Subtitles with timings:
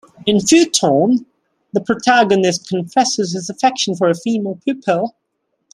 [0.25, 1.27] In "Futon",
[1.73, 5.15] the protagonist confesses his affection for a female pupil.